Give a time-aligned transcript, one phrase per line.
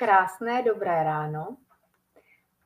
[0.00, 1.56] krásné dobré ráno.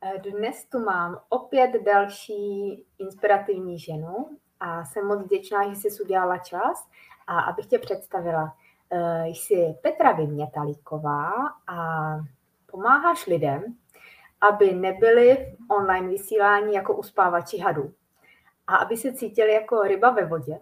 [0.03, 6.39] Eh, dnes tu mám opět další inspirativní ženu a jsem moc vděčná, že jsi udělala
[6.39, 6.89] čas
[7.27, 8.57] a abych tě představila.
[8.91, 11.33] Eh, jsi Petra Vymětalíková
[11.67, 11.77] a
[12.67, 13.63] pomáháš lidem,
[14.41, 17.93] aby nebyli v online vysílání jako uspávači hadů
[18.67, 20.61] a aby se cítili jako ryba ve vodě,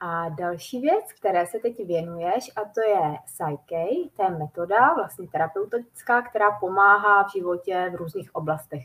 [0.00, 3.86] a další věc, které se teď věnuješ, a to je Psyche,
[4.16, 8.82] to je metoda vlastně terapeutická, která pomáhá v životě v různých oblastech.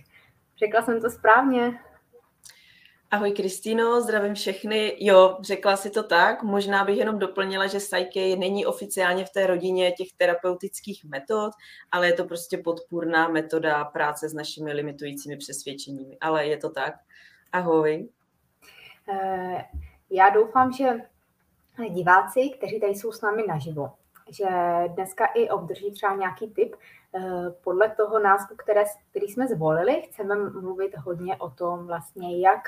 [0.57, 1.79] Řekla jsem to správně?
[3.13, 4.95] Ahoj Kristýno, zdravím všechny.
[4.99, 6.43] Jo, řekla si to tak.
[6.43, 11.51] Možná bych jenom doplnila, že Psyche není oficiálně v té rodině těch terapeutických metod,
[11.91, 16.17] ale je to prostě podpůrná metoda práce s našimi limitujícími přesvědčeními.
[16.21, 16.93] Ale je to tak.
[17.51, 18.09] Ahoj.
[19.09, 19.63] Eh,
[20.13, 21.01] já doufám, že
[21.89, 23.91] diváci, kteří tady jsou s námi naživo,
[24.29, 24.47] že
[24.87, 26.75] dneska i obdrží třeba nějaký tip.
[27.15, 27.21] Eh,
[27.63, 32.59] podle toho názvu, které, který jsme zvolili, chceme mluvit hodně o tom vlastně, jak,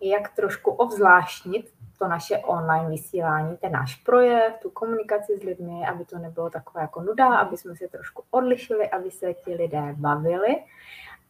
[0.00, 6.04] jak trošku ovzláštnit to naše online vysílání, ten náš projev, tu komunikaci s lidmi, aby
[6.04, 10.56] to nebylo takové jako nuda, aby jsme se trošku odlišili, aby se ti lidé bavili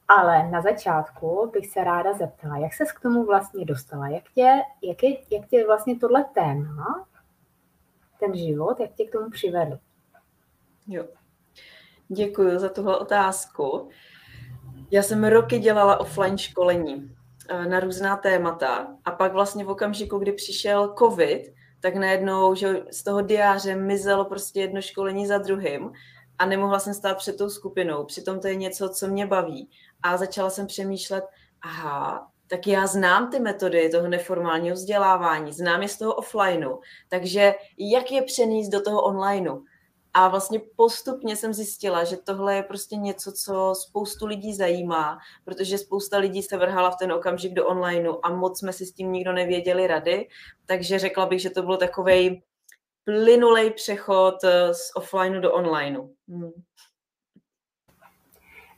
[0.09, 4.09] ale na začátku bych se ráda zeptala, jak ses k tomu vlastně dostala?
[4.09, 7.07] Jak tě, jak, je, jak tě vlastně tohle téma,
[8.21, 9.79] ten život, jak tě k tomu přivedl?
[10.87, 11.05] Jo.
[12.09, 13.89] Děkuji za tuhle otázku.
[14.91, 17.17] Já jsem roky dělala offline školení
[17.49, 22.83] eh, na různá témata a pak vlastně v okamžiku, kdy přišel covid, tak najednou že
[22.91, 25.93] z toho diáře mizelo prostě jedno školení za druhým
[26.39, 28.05] a nemohla jsem stát před tou skupinou.
[28.05, 29.71] Přitom to je něco, co mě baví.
[30.03, 31.25] A začala jsem přemýšlet,
[31.63, 37.55] aha, tak já znám ty metody toho neformálního vzdělávání, znám je z toho offlineu, takže
[37.79, 39.63] jak je přenést do toho onlineu?
[40.15, 45.79] A vlastně postupně jsem zjistila, že tohle je prostě něco, co spoustu lidí zajímá, protože
[45.79, 49.13] spousta lidí se vrhala v ten okamžik do onlineu a moc jsme si s tím
[49.13, 50.29] nikdo nevěděli rady,
[50.67, 52.43] takže řekla bych, že to byl takový
[53.05, 56.09] plynulej přechod eh, z offlineu do onlineu.
[56.29, 56.51] Hmm.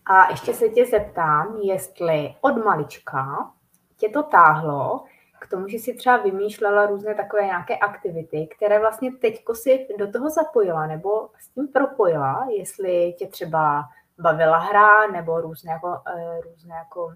[0.08, 3.52] A ještě se tě zeptám, jestli od malička
[3.96, 5.04] tě to táhlo
[5.40, 10.12] k tomu, že si třeba vymýšlela různé takové nějaké aktivity, které vlastně teďko si do
[10.12, 13.84] toho zapojila nebo s tím propojila, jestli tě třeba
[14.18, 17.14] bavila hra nebo různé jako, uh, různé jako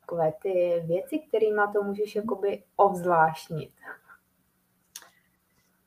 [0.00, 3.70] takové ty věci, kterými to můžeš jakoby ovzláštnit.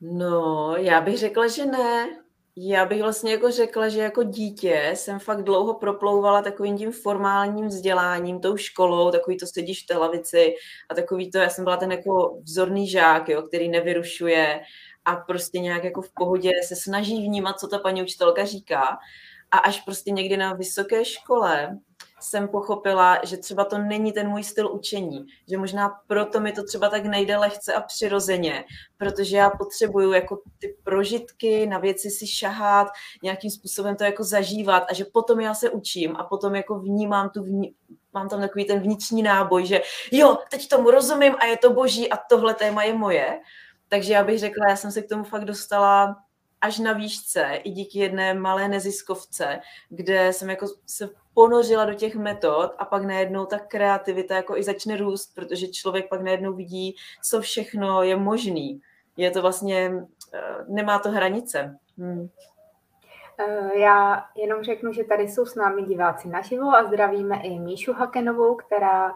[0.01, 2.07] No, já bych řekla, že ne.
[2.62, 7.68] Já bych vlastně jako řekla, že jako dítě jsem fakt dlouho proplouvala takovým tím formálním
[7.68, 10.53] vzděláním, tou školou, takový to sedíš v té lavici
[10.90, 14.62] a takový to, já jsem byla ten jako vzorný žák, jo, který nevyrušuje
[15.06, 18.98] a prostě nějak jako v pohodě se snaží vnímat, co ta paní učitelka říká.
[19.52, 21.78] A až prostě někdy na vysoké škole
[22.19, 26.63] jsem pochopila, že třeba to není ten můj styl učení, že možná proto mi to
[26.63, 28.66] třeba tak nejde lehce a přirozeně,
[28.97, 32.88] protože já potřebuju jako ty prožitky, na věci si šahat,
[33.24, 37.30] nějakým způsobem to jako zažívat a že potom já se učím a potom jako vnímám
[37.30, 37.75] tu vní,
[38.13, 39.81] mám tam takový ten vnitřní náboj, že
[40.12, 43.40] jo, teď tomu rozumím a je to boží a tohle téma je moje.
[43.90, 46.16] Takže já bych řekla, já jsem se k tomu fakt dostala
[46.62, 49.59] až na výšce i díky jedné malé neziskovce,
[49.90, 54.64] kde jsem jako se ponořila do těch metod a pak najednou ta kreativita jako i
[54.64, 58.81] začne růst, protože člověk pak najednou vidí, co všechno je možný.
[59.18, 59.94] Je to vlastně,
[60.34, 61.78] eh, nemá to hranice.
[61.98, 62.30] Hmm.
[63.40, 67.94] Eh, já jenom řeknu, že tady jsou s námi diváci naživo a zdravíme i Míšu
[67.94, 69.16] Hakenovou, která,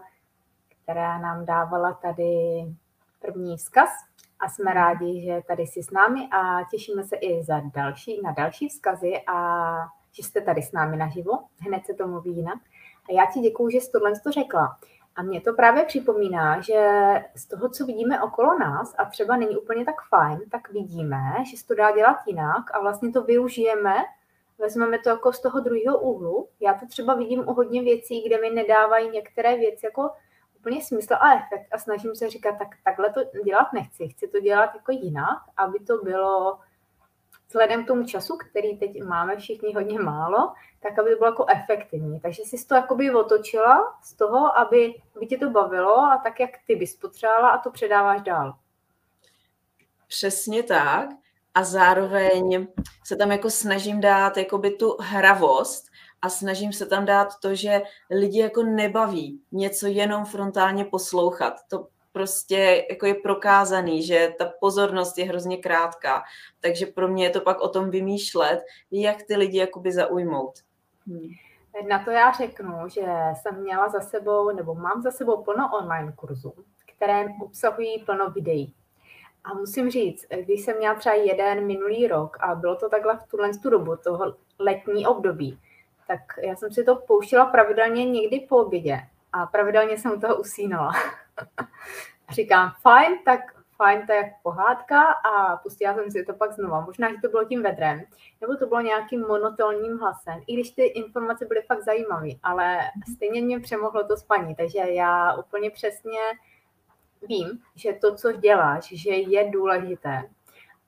[0.83, 2.33] která nám dávala tady
[3.21, 3.89] první vzkaz
[4.43, 8.31] a jsme rádi, že tady jsi s námi a těšíme se i za další, na
[8.31, 9.73] další vzkazy a
[10.11, 11.31] že jste tady s námi naživo.
[11.59, 12.59] Hned se to mluví jinak.
[13.09, 14.77] A já ti děkuju, že jsi tohle to řekla.
[15.15, 16.89] A mě to právě připomíná, že
[17.35, 21.21] z toho, co vidíme okolo nás, a třeba není úplně tak fajn, tak vidíme,
[21.51, 23.95] že se to dá dělat jinak a vlastně to využijeme,
[24.59, 26.47] vezmeme to jako z toho druhého úhlu.
[26.59, 30.09] Já to třeba vidím u hodně věcí, kde mi nedávají některé věci jako
[30.63, 34.39] úplně smysl a efekt a snažím se říkat, tak takhle to dělat nechci, chci to
[34.39, 36.59] dělat jako jinak, aby to bylo
[37.47, 41.45] vzhledem k tomu času, který teď máme všichni hodně málo, tak aby to bylo jako
[41.49, 42.19] efektivní.
[42.19, 46.49] Takže jsi to jakoby otočila z toho, aby, aby tě to bavilo a tak, jak
[46.67, 48.55] ty bys potřebovala a to předáváš dál.
[50.07, 51.09] Přesně tak.
[51.55, 52.67] A zároveň
[53.03, 55.92] se tam jako snažím dát jakoby tu hravost
[56.23, 57.81] a snažím se tam dát to, že
[58.11, 61.53] lidi jako nebaví něco jenom frontálně poslouchat.
[61.69, 66.23] To prostě jako je prokázaný, že ta pozornost je hrozně krátká.
[66.59, 68.59] Takže pro mě je to pak o tom vymýšlet,
[68.91, 70.53] jak ty lidi jakoby zaujmout.
[71.07, 71.29] Hmm.
[71.89, 73.05] Na to já řeknu, že
[73.41, 76.53] jsem měla za sebou, nebo mám za sebou plno online kurzů,
[76.95, 78.73] které obsahují plno videí.
[79.43, 83.27] A musím říct, když jsem měla třeba jeden minulý rok a bylo to takhle v
[83.31, 85.59] tuhle tu dobu, toho letní období,
[86.07, 88.99] tak já jsem si to pouštila pravidelně někdy po obědě
[89.33, 90.91] a pravidelně jsem u toho usínala.
[92.31, 93.39] Říkám, fajn, tak
[93.77, 96.85] fajn, to je pohádka a pustila jsem si to pak znova.
[96.85, 98.01] Možná, že to bylo tím vedrem,
[98.41, 102.79] nebo to bylo nějakým monotónním hlasem, i když ty informace byly fakt zajímavé, ale
[103.15, 106.19] stejně mě přemohlo to spaní, takže já úplně přesně
[107.21, 110.29] vím, že to, co děláš, že je důležité.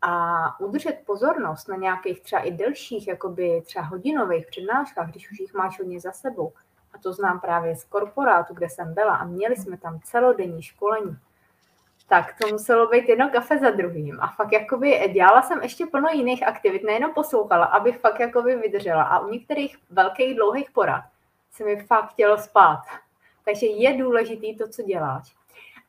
[0.02, 5.54] A udržet pozornost na nějakých třeba i delších, jakoby třeba hodinových přednáškách, když už jich
[5.54, 6.54] máš hodně za sebou,
[6.94, 11.18] a to znám právě z korporátu, kde jsem byla a měli jsme tam celodenní školení,
[12.08, 14.22] tak to muselo být jedno kafe za druhým.
[14.22, 19.04] A fakt jakoby dělala jsem ještě plno jiných aktivit, nejenom poslouchala, aby fakt jakoby vydržela.
[19.04, 21.04] A u některých velkých dlouhých porad
[21.52, 22.82] se mi fakt chtělo spát.
[23.46, 25.36] Takže je důležitý to, co děláš.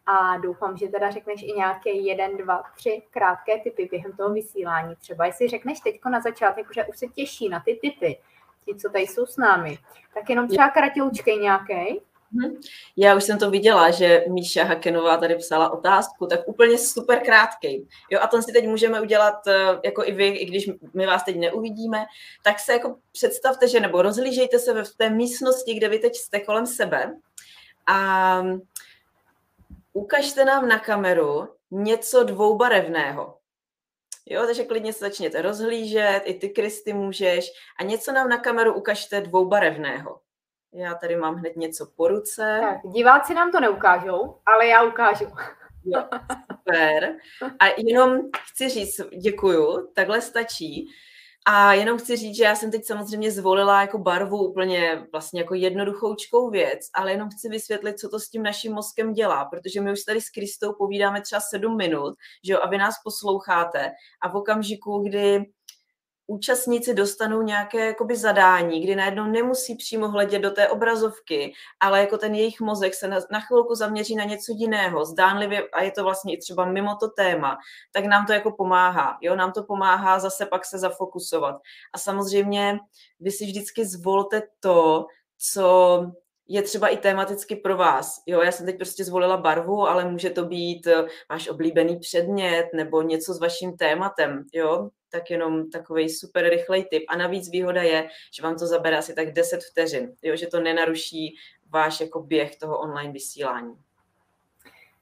[0.06, 4.96] A doufám, že teda řekneš i nějaké jeden, dva, tři krátké typy během toho vysílání.
[4.96, 8.18] Třeba jestli řekneš teďko na začátek, že už se těší na ty typy,
[8.64, 9.78] ti, co tady jsou s námi,
[10.14, 12.00] tak jenom třeba kratěloučkej nějaký.
[12.32, 12.60] Mhm.
[12.96, 17.86] Já už jsem to viděla, že Míša Hakenová tady psala otázku, tak úplně super krátkej.
[18.10, 21.24] Jo, a to si teď můžeme udělat eh, jako i vy, i když my vás
[21.24, 22.06] teď neuvidíme,
[22.42, 26.40] tak se jako představte, že nebo rozhlížejte se v té místnosti, kde vy teď jste
[26.40, 27.14] kolem sebe
[27.86, 28.42] a
[29.96, 33.38] ukažte nám na kameru něco dvoubarevného.
[34.26, 38.74] Jo, takže klidně se začněte rozhlížet, i ty, Kristy, můžeš a něco nám na kameru
[38.74, 40.20] ukažte dvoubarevného.
[40.72, 42.58] Já tady mám hned něco po ruce.
[42.62, 45.24] Tak, diváci nám to neukážou, ale já ukážu.
[45.84, 46.04] Jo,
[46.52, 47.16] super.
[47.58, 48.20] A jenom
[48.50, 50.88] chci říct, děkuju, takhle stačí.
[51.48, 55.54] A jenom chci říct, že já jsem teď samozřejmě zvolila jako barvu úplně vlastně jako
[55.54, 59.92] jednoduchoučkou věc, ale jenom chci vysvětlit, co to s tím naším mozkem dělá, protože my
[59.92, 62.14] už tady s Kristou povídáme třeba sedm minut,
[62.44, 63.90] že jo, a vy nás posloucháte
[64.22, 65.44] a v okamžiku, kdy
[66.26, 72.18] účastníci dostanou nějaké jakoby zadání, kdy najednou nemusí přímo hledět do té obrazovky, ale jako
[72.18, 76.04] ten jejich mozek se na, na chvilku zaměří na něco jiného, zdánlivě, a je to
[76.04, 77.58] vlastně i třeba mimo to téma,
[77.92, 79.18] tak nám to jako pomáhá.
[79.20, 79.36] Jo?
[79.36, 81.56] Nám to pomáhá zase pak se zafokusovat.
[81.92, 82.78] A samozřejmě
[83.20, 85.06] vy si vždycky zvolte to,
[85.38, 86.00] co
[86.48, 88.22] je třeba i tematicky pro vás.
[88.26, 92.68] Jo, já jsem teď prostě zvolila barvu, ale může to být eh, váš oblíbený předmět
[92.74, 94.44] nebo něco s vaším tématem.
[94.52, 97.04] Jo, tak jenom takový super rychlej tip.
[97.08, 100.60] A navíc výhoda je, že vám to zabere asi tak 10 vteřin, jo, že to
[100.60, 101.34] nenaruší
[101.70, 103.74] váš jako běh toho online vysílání.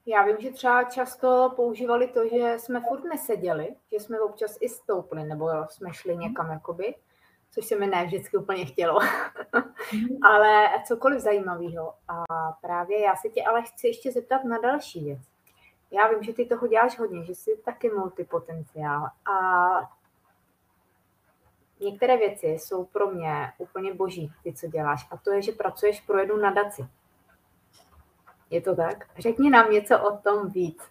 [0.05, 4.69] Já vím, že třeba často používali to, že jsme furt neseděli, že jsme občas i
[4.69, 6.95] stoupli, nebo jsme šli někam jakoby,
[7.55, 8.99] což se mi ne vždycky úplně chtělo,
[9.93, 10.17] mhm.
[10.23, 11.93] ale cokoliv zajímavého.
[12.07, 12.23] A
[12.61, 15.19] právě já se tě ale chci ještě zeptat na další věc.
[15.91, 19.39] Já vím, že ty toho děláš hodně, že jsi taky multipotenciál a
[21.79, 25.07] některé věci jsou pro mě úplně boží, ty, co děláš.
[25.11, 26.85] A to je, že pracuješ pro jednu nadaci.
[28.49, 29.05] Je to tak?
[29.17, 30.81] Řekni nám něco o tom víc.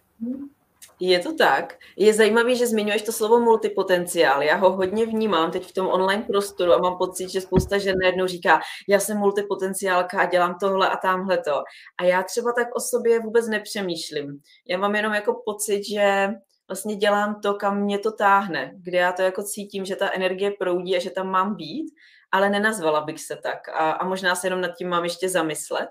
[0.99, 1.77] Je to tak.
[1.97, 4.43] Je zajímavé, že zmiňuješ to slovo multipotenciál.
[4.43, 7.95] Já ho hodně vnímám teď v tom online prostoru a mám pocit, že spousta žen
[8.01, 8.59] najednou říká,
[8.89, 11.63] já jsem multipotenciálka a dělám tohle a tamhle to.
[11.99, 14.39] A já třeba tak o sobě vůbec nepřemýšlím.
[14.69, 16.27] Já mám jenom jako pocit, že
[16.67, 20.51] vlastně dělám to, kam mě to táhne, kde já to jako cítím, že ta energie
[20.59, 21.93] proudí a že tam mám být,
[22.31, 23.69] ale nenazvala bych se tak.
[23.69, 25.89] A, a možná se jenom nad tím mám ještě zamyslet.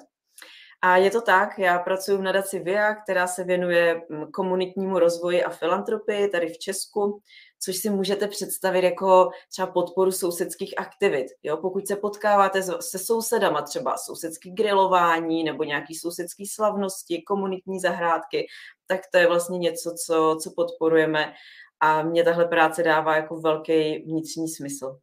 [0.86, 5.44] A je to tak, já pracuji v nadaci VIA, která se věnuje mm, komunitnímu rozvoji
[5.44, 7.20] a filantropii tady v Česku,
[7.60, 11.26] což si můžete představit jako třeba podporu sousedských aktivit.
[11.42, 11.56] Jo?
[11.56, 18.46] Pokud se potkáváte se sousedama, třeba sousedský grilování nebo nějaký sousedský slavnosti, komunitní zahrádky,
[18.86, 21.32] tak to je vlastně něco, co, co podporujeme
[21.80, 24.98] a mě tahle práce dává jako velký vnitřní smysl.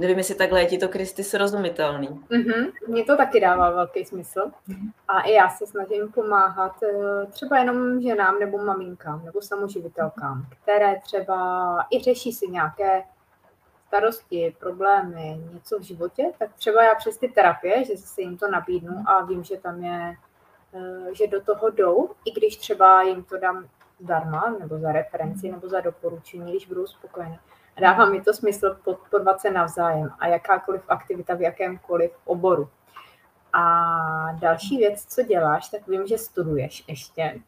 [0.00, 2.08] Nevím, jestli takhle je ti to, Kristy, srozumitelný.
[2.08, 2.72] Mm-hmm.
[2.86, 4.40] Mně to taky dává velký smysl.
[4.40, 4.92] Mm-hmm.
[5.08, 11.00] A i já se snažím pomáhat eh, třeba jenom ženám nebo maminkám nebo samoživitelkám, které
[11.00, 13.02] třeba i řeší si nějaké
[13.86, 18.50] starosti, problémy, něco v životě, tak třeba já přes ty terapie, že se jim to
[18.50, 20.14] nabídnu a vím, že tam je,
[20.74, 23.66] eh, že do toho jdou, i když třeba jim to dám
[23.98, 27.38] zdarma, nebo za referenci, nebo za doporučení, když budou spokojení
[27.80, 32.68] Dává mi to smysl podporovat se navzájem a jakákoliv aktivita v jakémkoliv oboru.
[33.52, 33.62] A
[34.40, 37.40] další věc, co děláš, tak vím, že studuješ ještě.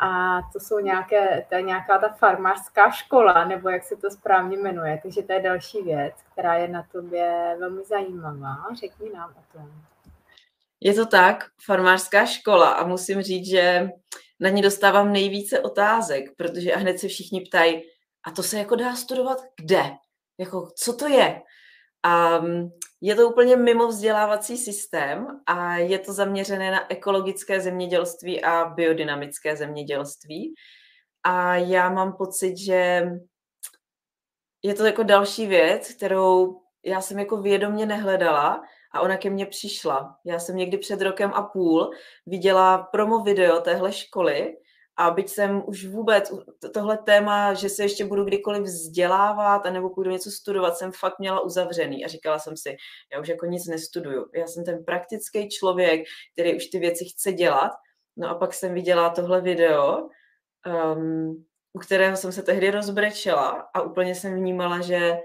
[0.00, 4.58] A to jsou nějaké, to je nějaká ta farmářská škola, nebo jak se to správně
[4.58, 5.00] jmenuje.
[5.02, 8.56] Takže to je další věc, která je na tobě velmi zajímavá.
[8.80, 9.70] Řekni nám o tom.
[10.80, 13.88] Je to tak, farmářská škola a musím říct, že
[14.40, 17.82] na ní dostávám nejvíce otázek, protože a hned se všichni ptají,
[18.26, 19.82] a to se jako dá studovat kde?
[20.38, 21.42] Jako, co to je?
[22.02, 22.40] A
[23.00, 29.56] je to úplně mimo vzdělávací systém a je to zaměřené na ekologické zemědělství a biodynamické
[29.56, 30.54] zemědělství.
[31.22, 33.06] A já mám pocit, že
[34.62, 39.46] je to jako další věc, kterou já jsem jako vědomě nehledala a ona ke mně
[39.46, 40.16] přišla.
[40.24, 41.90] Já jsem někdy před rokem a půl
[42.26, 44.56] viděla promo video téhle školy
[44.96, 46.32] a byť jsem už vůbec
[46.74, 51.18] tohle téma, že se ještě budu kdykoliv vzdělávat a nebo půjdu něco studovat, jsem fakt
[51.18, 52.76] měla uzavřený a říkala jsem si,
[53.12, 54.26] já už jako nic nestuduju.
[54.34, 57.72] Já jsem ten praktický člověk, který už ty věci chce dělat.
[58.16, 60.08] No a pak jsem viděla tohle video,
[60.94, 65.18] um, u kterého jsem se tehdy rozbrečela a úplně jsem vnímala, že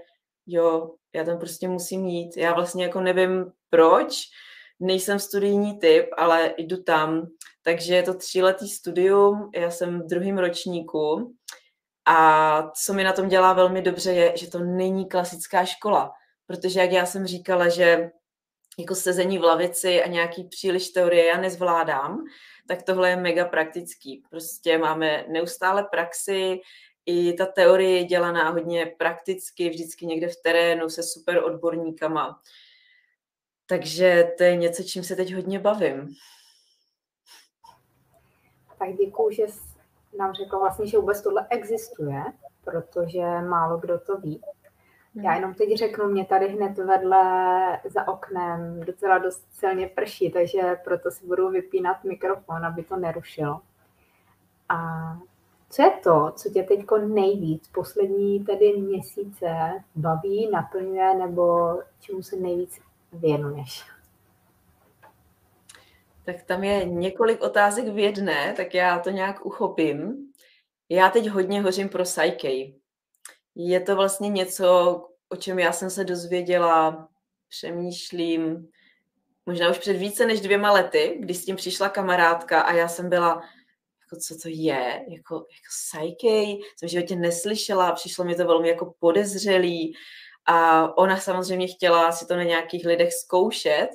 [0.46, 2.36] jo, já tam prostě musím jít.
[2.36, 4.22] Já vlastně jako nevím proč,
[4.80, 7.26] nejsem studijní typ, ale jdu tam.
[7.62, 11.34] Takže je to tříletý studium, já jsem v druhém ročníku
[12.04, 16.12] a co mi na tom dělá velmi dobře je, že to není klasická škola,
[16.46, 18.10] protože jak já jsem říkala, že
[18.78, 22.24] jako sezení v lavici a nějaký příliš teorie já nezvládám,
[22.68, 24.22] tak tohle je mega praktický.
[24.30, 26.60] Prostě máme neustále praxi,
[27.06, 32.40] i ta teorie je dělaná hodně prakticky, vždycky někde v terénu se super odborníkama.
[33.66, 36.08] Takže to je něco, čím se teď hodně bavím.
[38.82, 39.46] Tak děkuji, že
[40.18, 42.24] nám řekla vlastně, že vůbec tohle existuje,
[42.64, 44.40] protože málo kdo to ví.
[45.14, 45.34] Já hmm.
[45.34, 47.22] jenom teď řeknu, mě tady hned vedle
[47.84, 53.60] za oknem docela dost silně prší, takže proto si budu vypínat mikrofon, aby to nerušilo.
[54.68, 54.78] A
[55.70, 59.48] co je to, co tě teď nejvíc poslední tedy měsíce
[59.94, 62.80] baví, naplňuje nebo čemu se nejvíc
[63.12, 63.91] věnuješ?
[66.24, 70.14] Tak tam je několik otázek v jedné, tak já to nějak uchopím.
[70.88, 72.72] Já teď hodně hořím pro Psyche.
[73.54, 74.96] Je to vlastně něco,
[75.28, 77.08] o čem já jsem se dozvěděla,
[77.48, 78.68] přemýšlím,
[79.46, 83.08] možná už před více než dvěma lety, když s tím přišla kamarádka a já jsem
[83.08, 83.34] byla,
[84.00, 88.68] jako co to je, jako, jako Psyche, jsem v životě neslyšela, přišlo mi to velmi
[88.68, 89.94] jako podezřelý
[90.46, 93.88] a ona samozřejmě chtěla si to na nějakých lidech zkoušet,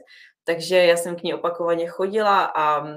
[0.48, 2.88] takže já jsem k ní opakovaně chodila a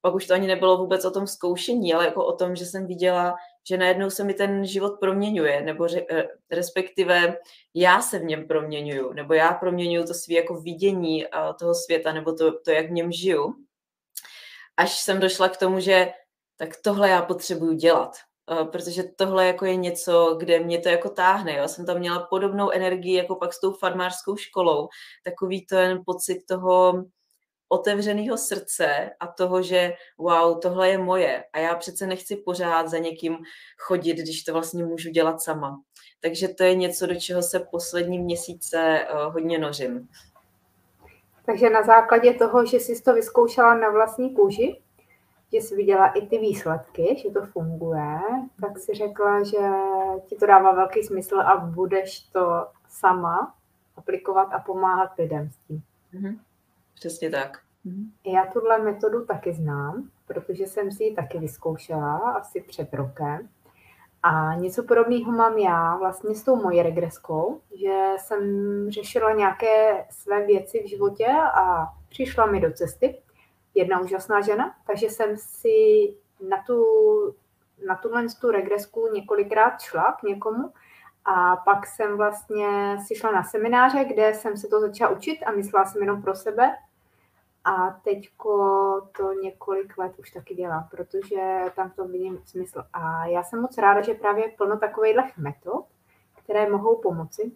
[0.00, 2.86] pak už to ani nebylo vůbec o tom zkoušení, ale jako o tom, že jsem
[2.86, 3.34] viděla,
[3.68, 7.38] že najednou se mi ten život proměňuje, nebo že, eh, respektive
[7.74, 11.24] já se v něm proměňuju, nebo já proměňuju to svý jako vidění
[11.58, 13.54] toho světa, nebo to, to, jak v něm žiju.
[14.76, 16.12] Až jsem došla k tomu, že
[16.56, 18.16] tak tohle já potřebuju dělat.
[18.50, 21.52] Eh, protože tohle jako je něco, kde mě to jako táhne.
[21.52, 24.88] Já jsem tam měla podobnou energii jako pak s tou farmářskou školou.
[25.24, 27.04] Takový ten pocit toho
[27.68, 32.98] otevřeného srdce a toho, že wow, tohle je moje a já přece nechci pořád za
[32.98, 33.38] někým
[33.78, 35.80] chodit, když to vlastně můžu dělat sama.
[36.20, 40.08] Takže to je něco, do čeho se poslední měsíce uh, hodně nořím.
[41.46, 44.82] Takže na základě toho, že jsi to vyzkoušela na vlastní kůži,
[45.52, 48.18] že jsi viděla i ty výsledky, že to funguje,
[48.60, 49.58] tak si řekla, že
[50.26, 53.54] ti to dává velký smysl a budeš to sama
[53.96, 55.82] aplikovat a pomáhat lidem s tím.
[56.14, 56.38] Mm-hmm.
[56.94, 57.58] Přesně tak.
[57.86, 58.32] Mm-hmm.
[58.32, 63.48] Já tuhle metodu taky znám, protože jsem si ji taky vyzkoušela asi před rokem.
[64.22, 68.40] A něco podobného mám já vlastně s tou mojí regreskou, že jsem
[68.90, 73.22] řešila nějaké své věci v životě a přišla mi do cesty
[73.76, 76.14] jedna úžasná žena, takže jsem si
[76.48, 76.84] na, tu,
[77.86, 80.72] na tuhle tu regresku několikrát šla k někomu
[81.24, 85.50] a pak jsem vlastně si šla na semináře, kde jsem se to začala učit a
[85.50, 86.76] myslela jsem jenom pro sebe.
[87.64, 88.52] A teďko
[89.16, 92.82] to několik let už taky dělám, protože tam to vidím smysl.
[92.92, 95.84] A já jsem moc ráda, že právě plno takových metod,
[96.44, 97.52] které mohou pomoci,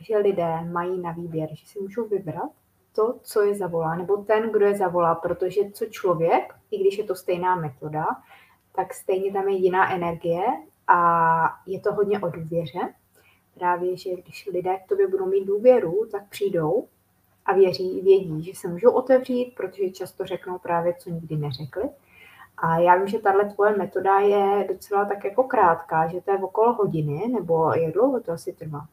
[0.00, 2.50] že lidé mají na výběr, že si můžou vybrat
[2.92, 7.04] to, co je zavolá, nebo ten, kdo je zavolá, protože co člověk, i když je
[7.04, 8.06] to stejná metoda,
[8.74, 10.46] tak stejně tam je jiná energie
[10.86, 12.94] a je to hodně o důvěře.
[13.54, 16.88] Právě, že když lidé k tobě budou mít důvěru, tak přijdou
[17.46, 21.90] a věří, vědí, že se můžou otevřít, protože často řeknou právě, co nikdy neřekli.
[22.58, 26.38] A já vím, že tahle tvoje metoda je docela tak jako krátká, že to je
[26.38, 28.86] okolo hodiny, nebo jak dlouho to asi trvá?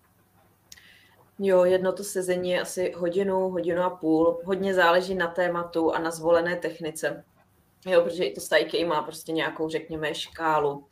[1.40, 4.42] Jo, jedno to sezení je asi hodinu, hodinu a půl.
[4.44, 7.24] Hodně záleží na tématu a na zvolené technice.
[7.86, 10.86] Jo, protože i to stajky má prostě nějakou, řekněme, škálu.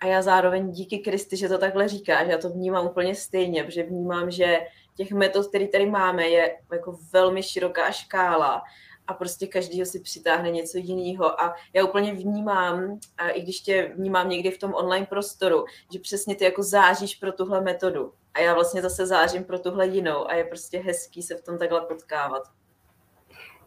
[0.00, 3.64] A já zároveň díky Kristi, že to takhle říká, že já to vnímám úplně stejně,
[3.64, 4.60] protože vnímám, že
[4.94, 8.62] těch metod, které tady máme, je jako velmi široká škála
[9.08, 11.40] a prostě každý si přitáhne něco jiného.
[11.40, 15.98] A já úplně vnímám, a i když tě vnímám někdy v tom online prostoru, že
[15.98, 18.12] přesně ty jako zážíš pro tuhle metodu.
[18.34, 21.58] A já vlastně zase zářím pro tuhle jinou a je prostě hezký se v tom
[21.58, 22.42] takhle potkávat.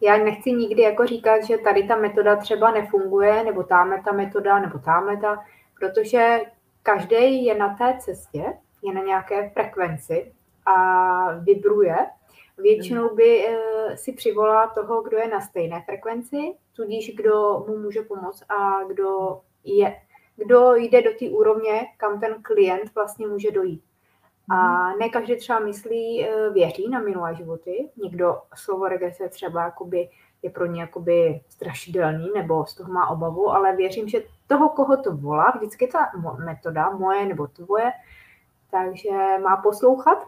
[0.00, 4.58] Já nechci nikdy jako říkat, že tady ta metoda třeba nefunguje, nebo táme ta metoda,
[4.58, 5.44] nebo táme ta,
[5.80, 6.40] protože
[6.82, 8.44] každý je na té cestě,
[8.82, 10.32] je na nějaké frekvenci
[10.66, 11.96] a vibruje.
[12.58, 18.02] Většinou by eh, si přivolá toho, kdo je na stejné frekvenci, tudíž kdo mu může
[18.02, 19.96] pomoct a kdo je,
[20.36, 23.82] kdo jde do té úrovně, kam ten klient vlastně může dojít.
[24.50, 27.88] A ne každý třeba myslí, eh, věří na minulé životy.
[27.96, 30.08] Někdo slovo regrese třeba jakoby
[30.42, 34.96] je pro ně jakoby strašidelný nebo z toho má obavu, ale věřím, že toho, koho
[34.96, 36.10] to volá, vždycky ta
[36.44, 37.92] metoda, moje nebo tvoje,
[38.70, 39.10] takže
[39.42, 40.26] má poslouchat,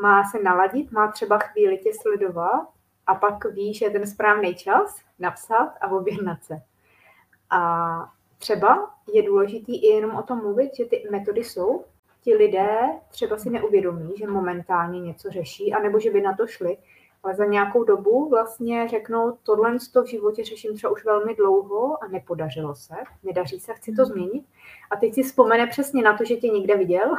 [0.00, 2.68] má se naladit, má třeba chvíli tě sledovat
[3.06, 6.62] a pak ví, že je ten správný čas napsat a objednat se.
[7.50, 11.84] A třeba je důležitý i jenom o tom mluvit, že ty metody jsou,
[12.22, 16.76] ti lidé třeba si neuvědomí, že momentálně něco řeší, anebo že by na to šli,
[17.22, 22.04] ale za nějakou dobu vlastně řeknou, tohle to v životě řeším třeba už velmi dlouho
[22.04, 24.44] a nepodařilo se, nedaří se, chci to změnit.
[24.90, 27.14] A teď si vzpomene přesně na to, že tě někde viděl,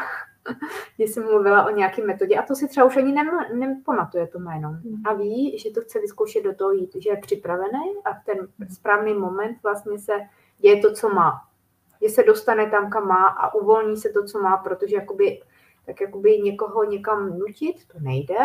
[1.00, 3.16] že jsi mluvila o nějaké metodě a to si třeba už ani
[3.54, 4.70] nepamatuje to jméno.
[4.70, 5.02] Hmm.
[5.06, 8.38] A ví, že to chce vyzkoušet do toho jít, že je připravený a v ten
[8.74, 10.14] správný moment vlastně se
[10.60, 11.48] děje to, co má
[12.02, 15.42] že se dostane tam, kam má a uvolní se to, co má, protože jakoby,
[15.86, 18.38] tak jakoby někoho někam nutit, to nejde.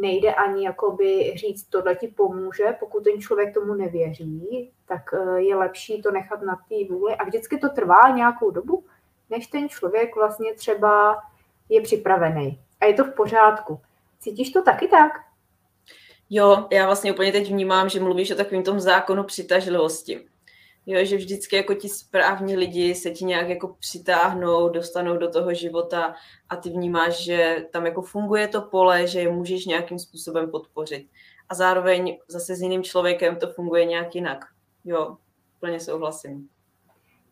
[0.00, 5.56] Nejde ani jakoby říct, tohle ti pomůže, pokud ten člověk tomu nevěří, tak eh, je
[5.56, 8.84] lepší to nechat na té vůli a vždycky to trvá nějakou dobu,
[9.30, 11.22] než ten člověk vlastně třeba
[11.68, 12.60] je připravený.
[12.80, 13.80] A je to v pořádku.
[14.20, 15.12] Cítíš to taky tak?
[16.30, 20.20] Jo, já vlastně úplně teď vnímám, že mluvíš o takovém tom zákonu přitažlivosti.
[20.86, 25.54] Jo, že vždycky jako ti správní lidi se ti nějak jako přitáhnou, dostanou do toho
[25.54, 26.14] života
[26.48, 31.06] a ty vnímáš, že tam jako funguje to pole, že je můžeš nějakým způsobem podpořit.
[31.48, 34.44] A zároveň zase s jiným člověkem to funguje nějak jinak.
[34.84, 35.16] Jo,
[35.60, 36.48] plně souhlasím.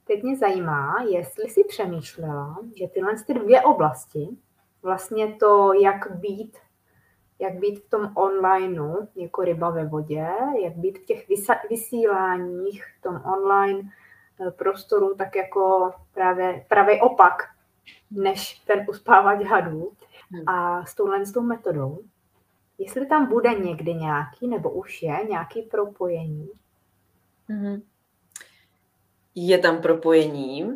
[0.06, 4.28] Teď mě zajímá, jestli si přemýšlela, že tyhle ty dvě oblasti,
[4.82, 6.56] vlastně to, jak být
[7.42, 10.28] jak být v tom onlineu jako ryba ve vodě,
[10.62, 11.28] jak být v těch
[11.70, 13.90] vysíláních, v tom online
[14.40, 17.42] eh, prostoru, tak jako právě pravý opak,
[18.10, 19.92] než ten uspávat hadů.
[20.30, 20.48] Hmm.
[20.48, 21.98] A s touhle s tou metodou,
[22.78, 26.50] jestli tam bude někdy nějaký, nebo už je nějaký propojení?
[27.48, 27.82] Hmm.
[29.35, 30.66] Je tam propojení,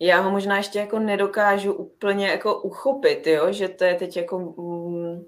[0.00, 3.52] já ho možná ještě jako nedokážu úplně jako uchopit, jo?
[3.52, 5.24] že to je teď jako mm,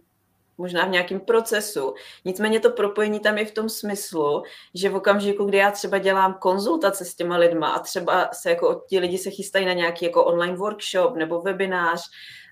[0.59, 1.95] možná v nějakém procesu.
[2.25, 4.43] Nicméně to propojení tam je v tom smyslu,
[4.75, 8.83] že v okamžiku, kdy já třeba dělám konzultace s těma lidma a třeba se jako
[8.89, 12.01] ti lidi se chystají na nějaký jako online workshop nebo webinář,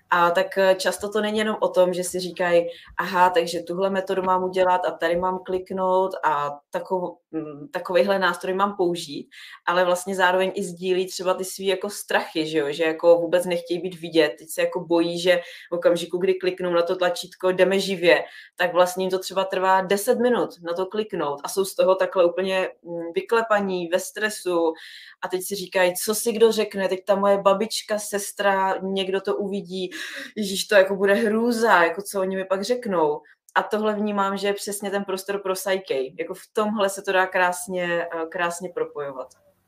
[0.09, 3.89] a tak eh, často to není jenom o tom, že si říkají, aha, takže tuhle
[3.89, 9.29] metodu mám udělat a tady mám kliknout a takovou, mm, takovýhle nástroj mám použít,
[9.65, 12.65] ale vlastně zároveň i sdílí třeba ty svý jako strachy, že, jo?
[12.69, 16.71] že jako vůbec nechtějí být vidět, teď se jako bojí, že v okamžiku, kdy kliknou
[16.71, 18.23] na to tlačítko, jdeme živě,
[18.55, 21.95] tak vlastně jim to třeba trvá 10 minut na to kliknout a jsou z toho
[21.95, 24.73] takhle úplně mm, vyklepaní, ve stresu
[25.21, 29.35] a teď si říkají, co si kdo řekne, teď ta moje babička, sestra, někdo to
[29.35, 29.89] uvidí,
[30.35, 33.21] Ježíš, to jako bude hrůza, jako co oni mi pak řeknou.
[33.57, 35.95] A tohle vnímám, že je přesně ten prostor pro psyche.
[36.19, 39.27] Jako v tomhle se to dá krásně, eh, krásně propojovat.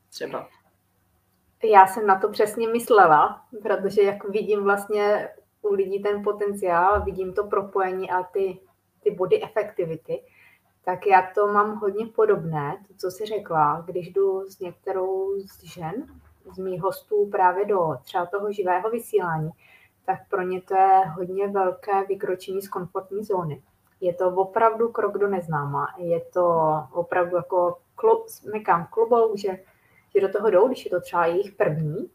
[0.09, 0.47] Třeba.
[1.63, 5.29] Já jsem na to přesně myslela, protože jak vidím vlastně
[5.61, 8.59] u lidí ten potenciál, vidím to propojení a ty,
[9.03, 10.23] ty body efektivity,
[10.85, 15.63] tak já to mám hodně podobné, to, co jsi řekla, když jdu s některou z
[15.63, 15.93] žen,
[16.55, 19.49] z mých hostů právě do třeba toho živého vysílání,
[20.05, 23.63] tak pro ně to je hodně velké vykročení z komfortní zóny.
[24.01, 25.87] Je to opravdu krok do neznáma.
[25.97, 29.59] Je to opravdu jako klub, smykám klubou, že,
[30.15, 32.09] že do toho jdou, když je to třeba jejich první.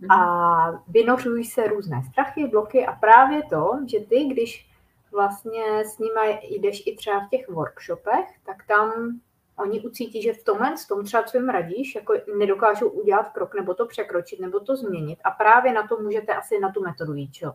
[0.00, 0.10] Mhm.
[0.10, 4.70] A vynořují se různé strachy, bloky a právě to, že ty, když
[5.12, 9.18] vlastně s nimi jdeš i třeba v těch workshopech, tak tam
[9.58, 13.54] oni ucítí, že v tomhle, s tom třeba, co jim radíš, jako nedokážou udělat krok,
[13.54, 15.18] nebo to překročit, nebo to změnit.
[15.24, 17.52] A právě na to můžete asi na tu metodu jít, čo?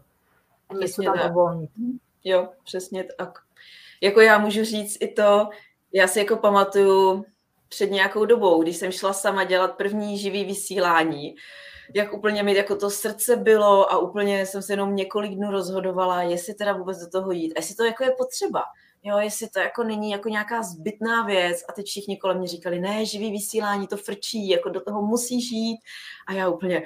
[0.70, 1.70] A něco tam uvolnit.
[2.24, 3.40] Jo, přesně tak.
[4.02, 5.50] Jako já můžu říct i to,
[5.94, 7.26] já si jako pamatuju
[7.70, 11.36] před nějakou dobou, když jsem šla sama dělat první živý vysílání,
[11.96, 16.22] jak úplně mi jako to srdce bylo a úplně jsem se jenom několik dnů rozhodovala,
[16.22, 18.64] jestli teda vůbec do toho jít, jestli to jako je potřeba,
[19.04, 22.80] jo, jestli to jako není jako nějaká zbytná věc a teď všichni kolem mě říkali,
[22.80, 25.80] ne, živý vysílání, to frčí, jako do toho musíš jít.
[26.28, 26.84] A já úplně,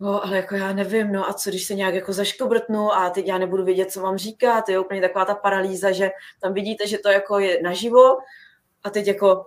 [0.00, 3.26] No, ale jako já nevím, no a co, když se nějak jako zaškobrtnu a teď
[3.26, 6.86] já nebudu vědět, co vám říkat, to je úplně taková ta paralýza, že tam vidíte,
[6.86, 8.16] že to jako je naživo
[8.84, 9.46] a teď jako,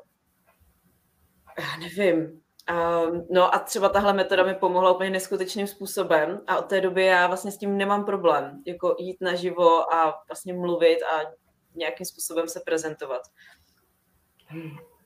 [1.59, 6.65] já nevím, Um, no a třeba tahle metoda mi pomohla úplně neskutečným způsobem a od
[6.65, 11.31] té doby já vlastně s tím nemám problém, jako jít naživo a vlastně mluvit a
[11.75, 13.21] nějakým způsobem se prezentovat.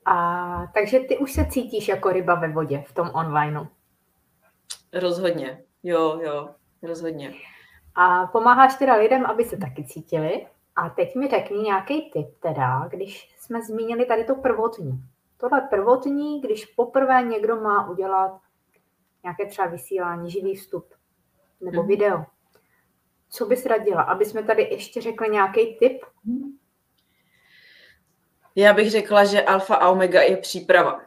[0.04, 3.64] A takže ty už se cítíš jako ryba ve vodě v tom onlineu?
[4.94, 6.48] Rozhodně, jo, jo,
[6.82, 7.34] rozhodně.
[7.94, 10.46] A pomáháš teda lidem, aby se taky cítili.
[10.76, 15.04] A teď mi řekni nějaký tip teda, když jsme zmínili tady to prvotní.
[15.36, 18.40] Tohle prvotní, když poprvé někdo má udělat
[19.22, 20.94] nějaké třeba vysílání, živý vstup
[21.60, 21.88] nebo mm.
[21.88, 22.24] video.
[23.28, 24.02] Co bys radila?
[24.02, 26.02] Aby jsme tady ještě řekli nějaký tip?
[28.56, 31.00] Já bych řekla, že alfa a omega je příprava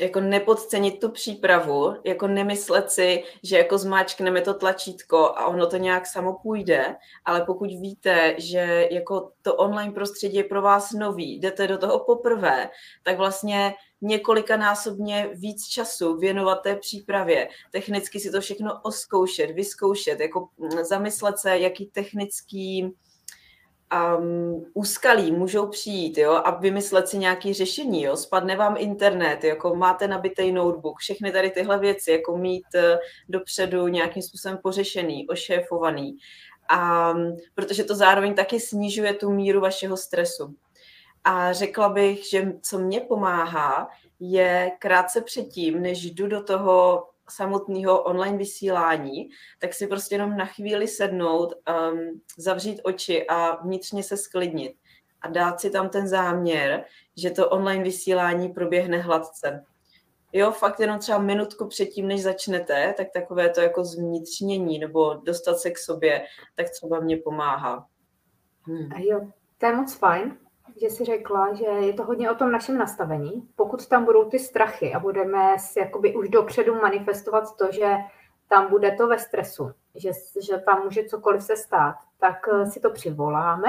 [0.00, 5.76] jako nepodcenit tu přípravu, jako nemyslet si, že jako zmáčkneme to tlačítko a ono to
[5.76, 11.38] nějak samo půjde, ale pokud víte, že jako to online prostředí je pro vás nový,
[11.38, 12.70] jdete do toho poprvé,
[13.02, 20.48] tak vlastně několikanásobně víc času věnovat té přípravě, technicky si to všechno oskoušet, vyzkoušet, jako
[20.82, 22.94] zamyslet se, jaký technický
[24.18, 28.02] um, úskalí můžou přijít jo, a vymyslet si nějaké řešení.
[28.02, 28.16] Jo.
[28.16, 32.80] Spadne vám internet, jako máte nabitý notebook, všechny tady tyhle věci, jako mít uh,
[33.28, 36.16] dopředu nějakým způsobem pořešený, ošéfovaný.
[36.68, 37.14] A,
[37.54, 40.54] protože to zároveň taky snižuje tu míru vašeho stresu.
[41.24, 43.88] A řekla bych, že co mě pomáhá,
[44.20, 50.44] je krátce předtím, než jdu do toho samotného online vysílání, tak si prostě jenom na
[50.44, 51.54] chvíli sednout,
[51.92, 54.76] um, zavřít oči a vnitřně se sklidnit
[55.20, 56.84] a dát si tam ten záměr,
[57.16, 59.64] že to online vysílání proběhne hladce.
[60.32, 65.58] Jo, fakt jenom třeba minutku předtím, než začnete, tak takové to jako zvnitřnění nebo dostat
[65.58, 67.86] se k sobě, tak třeba mě pomáhá.
[68.62, 68.88] Hmm.
[68.96, 69.20] Jo,
[69.58, 70.36] to je moc fajn
[70.80, 73.48] že si řekla, že je to hodně o tom našem nastavení.
[73.56, 77.96] Pokud tam budou ty strachy a budeme si jakoby už dopředu manifestovat to, že
[78.48, 80.10] tam bude to ve stresu, že,
[80.40, 83.68] že tam může cokoliv se stát, tak eh, si to přivoláme.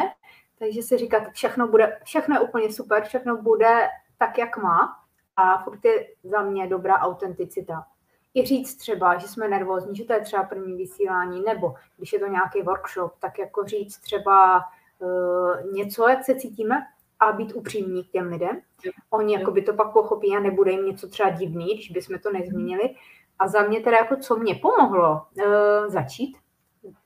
[0.59, 3.87] Takže si říkat, všechno, bude, všechno je úplně super, všechno bude
[4.17, 4.99] tak, jak má.
[5.35, 7.85] A furt je za mě dobrá autenticita.
[8.33, 12.19] I říct třeba, že jsme nervózní, že to je třeba první vysílání, nebo když je
[12.19, 14.61] to nějaký workshop, tak jako říct třeba
[14.99, 16.75] uh, něco, jak se cítíme,
[17.19, 18.61] a být upřímní k těm lidem.
[19.09, 22.31] Oni jako by to pak pochopí a nebude jim něco třeba divný, když bychom to
[22.31, 22.95] nezmínili.
[23.39, 25.45] A za mě teda jako co mě pomohlo uh,
[25.87, 26.37] začít,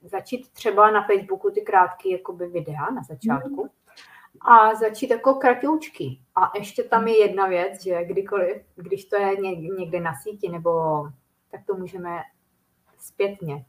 [0.01, 3.69] začít třeba na Facebooku ty krátké jakoby videa na začátku
[4.41, 6.19] a začít jako kratoučky.
[6.35, 9.35] A ještě tam je jedna věc, že kdykoliv, když to je
[9.77, 10.71] někde na síti, nebo
[11.51, 12.19] tak to můžeme
[12.97, 13.65] zpětně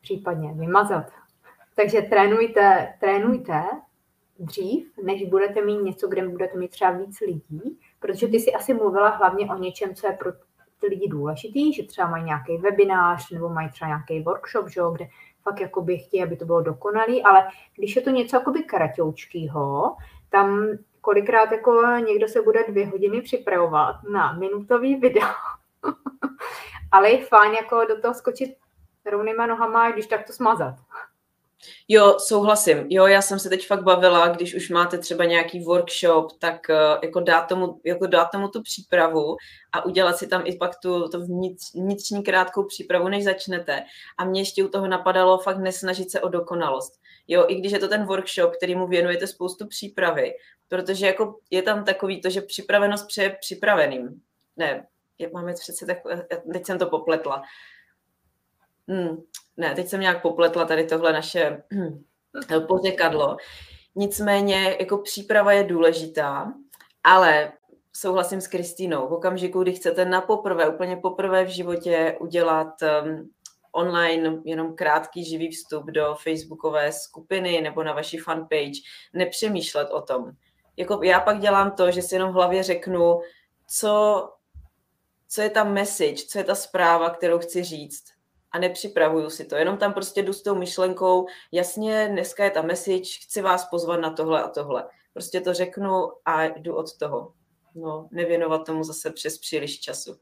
[0.00, 1.12] případně vymazat.
[1.74, 3.62] Takže trénujte, trénujte
[4.40, 8.74] dřív, než budete mít něco, kde budete mít třeba víc lidí, protože ty si asi
[8.74, 10.32] mluvila hlavně o něčem, co je pro
[10.80, 15.08] ty lidi důležitý, že třeba mají nějaký webinář nebo mají třeba nějaký workshop, že, kde
[15.42, 19.96] fakt jakoby chtějí, aby to bylo dokonalý, ale když je to něco jakoby karatoučkýho,
[20.30, 20.66] tam
[21.00, 25.28] kolikrát jako někdo se bude dvě hodiny připravovat na minutový video,
[26.92, 28.50] ale je fajn jako do toho skočit
[29.10, 30.74] rovnýma nohama, když tak to smazat.
[31.88, 32.86] Jo, souhlasím.
[32.88, 36.76] Jo, já jsem se teď fakt bavila, když už máte třeba nějaký workshop, tak uh,
[37.02, 39.36] jako dát tomu, jako dát tomu tu přípravu
[39.72, 41.26] a udělat si tam i pak tu, tu
[41.74, 43.84] vnitřní krátkou přípravu, než začnete.
[44.18, 47.00] A mě ještě u toho napadalo fakt nesnažit se o dokonalost.
[47.28, 50.32] Jo, i když je to ten workshop, který mu věnujete spoustu přípravy,
[50.68, 54.22] protože jako je tam takový to, že připravenost přeje připraveným.
[54.56, 54.86] Ne,
[55.32, 55.98] máme přece tak,
[56.52, 57.42] teď jsem to popletla.
[58.88, 59.22] Hmm,
[59.60, 62.02] ne, teď jsem nějak popletla tady tohle naše hm,
[62.66, 63.36] pořekadlo.
[63.94, 66.52] Nicméně jako příprava je důležitá,
[67.04, 67.52] ale
[67.92, 69.08] souhlasím s Kristýnou.
[69.08, 73.30] V okamžiku, kdy chcete na poprvé, úplně poprvé v životě udělat um,
[73.72, 78.80] online jenom krátký živý vstup do facebookové skupiny nebo na vaši fanpage,
[79.12, 80.30] nepřemýšlet o tom.
[80.76, 83.20] Jako já pak dělám to, že si jenom v hlavě řeknu,
[83.66, 84.28] co,
[85.28, 88.04] co je ta message, co je ta zpráva, kterou chci říct
[88.52, 89.56] a nepřipravuju si to.
[89.56, 94.00] Jenom tam prostě jdu s tou myšlenkou, jasně, dneska je ta message, chci vás pozvat
[94.00, 94.88] na tohle a tohle.
[95.12, 97.32] Prostě to řeknu a jdu od toho.
[97.74, 100.16] No, nevěnovat tomu zase přes příliš času.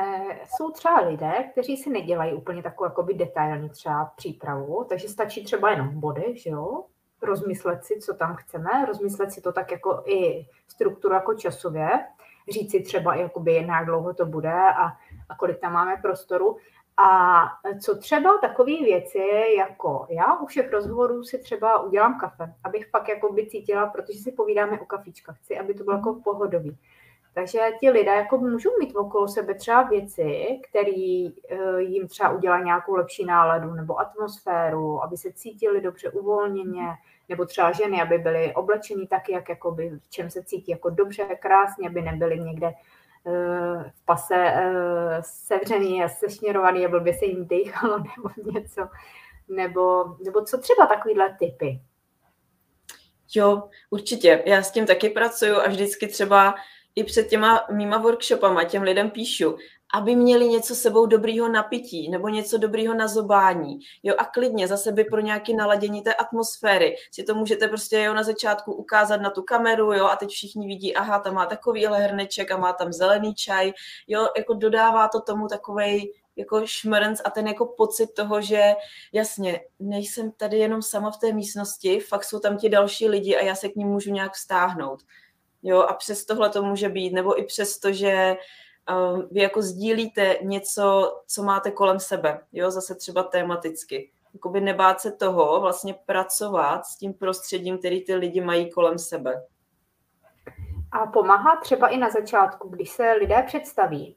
[0.00, 5.44] Eh, jsou třeba lidé, kteří si nedělají úplně takovou jakoby detailní třeba přípravu, takže stačí
[5.44, 6.84] třeba jenom body, že jo?
[7.22, 11.88] rozmyslet si, co tam chceme, rozmyslet si to tak jako i strukturu jako časově,
[12.48, 14.86] říct si třeba, jakoby, jak dlouho to bude a,
[15.28, 16.56] a kolik tam máme prostoru.
[16.98, 17.42] A
[17.80, 19.22] co třeba takové věci,
[19.58, 24.18] jako já u všech rozhovorů si třeba udělám kafe, abych pak jako by cítila, protože
[24.18, 26.78] si povídáme o kafička, chci, aby to bylo jako pohodový.
[27.36, 32.64] Takže ti lidé jako můžou mít okolo sebe třeba věci, které eh, jim třeba udělají
[32.64, 36.86] nějakou lepší náladu nebo atmosféru, aby se cítili dobře uvolněně,
[37.28, 41.24] nebo třeba ženy, aby byly oblečeny taky, jak jakoby, v čem se cítí jako dobře,
[41.24, 42.72] krásně, aby nebyly někde
[43.90, 48.88] v pase uh, sevřený a sešněrovaný a blbě se jim dýchalo nebo něco.
[49.48, 51.80] Nebo, nebo co třeba takovýhle typy?
[53.34, 54.42] Jo, určitě.
[54.46, 56.54] Já s tím taky pracuju a vždycky třeba
[56.94, 59.56] i před těma mýma workshopama těm lidem píšu,
[59.94, 63.78] aby měli něco sebou dobrýho napití nebo něco dobrýho na zobání.
[64.02, 68.14] Jo, a klidně zase by pro nějaké naladění té atmosféry si to můžete prostě jo,
[68.14, 71.86] na začátku ukázat na tu kameru, jo, a teď všichni vidí, aha, tam má takový
[71.86, 73.72] hrneček a má tam zelený čaj,
[74.06, 78.74] jo, jako dodává to tomu takovej jako šmrnc a ten jako pocit toho, že
[79.12, 83.44] jasně, nejsem tady jenom sama v té místnosti, fakt jsou tam ti další lidi a
[83.44, 85.02] já se k ním můžu nějak vztáhnout.
[85.62, 88.36] Jo, a přes tohle to může být, nebo i přes to, že
[89.30, 94.10] vy jako sdílíte něco, co máte kolem sebe, jo, zase třeba tematicky.
[94.34, 99.42] Jakoby nebát se toho vlastně pracovat s tím prostředím, který ty lidi mají kolem sebe.
[100.92, 104.16] A pomáhá třeba i na začátku, když se lidé představí,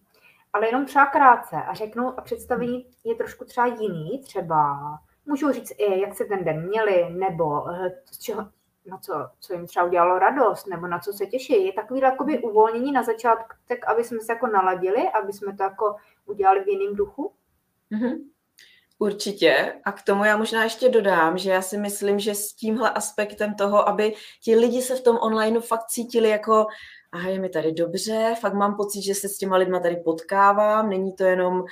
[0.54, 4.80] ale jenom třeba krátce a řeknu, a představení je trošku třeba jiný, třeba
[5.26, 8.48] můžu říct i, jak se ten den měli, nebo eh, z čeho,
[8.90, 11.66] na co, co jim třeba udělalo radost, nebo na co se těší.
[11.66, 15.64] Je takový jakoby uvolnění na začátku, tak aby jsme se jako naladili, aby jsme to
[15.64, 17.34] jako udělali v jiném duchu?
[17.92, 18.18] Mm-hmm.
[19.00, 19.74] Určitě.
[19.86, 23.56] A k tomu já možná ještě dodám, že já si myslím, že s tímhle aspektem
[23.56, 26.68] toho, aby ti lidi se v tom onlineu fakt cítili jako
[27.12, 30.90] a je mi tady dobře, fakt mám pocit, že se s těma lidma tady potkávám,
[30.90, 31.64] není to jenom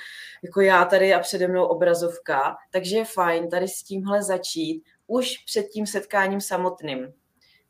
[0.42, 5.38] jako já tady a přede mnou obrazovka, takže je fajn tady s tímhle začít už
[5.46, 7.12] před tím setkáním samotným.